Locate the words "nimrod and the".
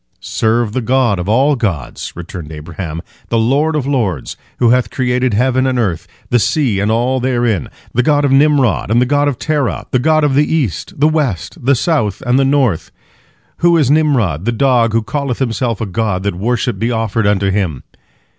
8.31-9.05